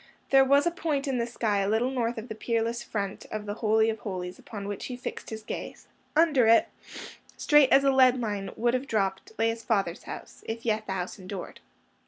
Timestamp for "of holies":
3.87-4.39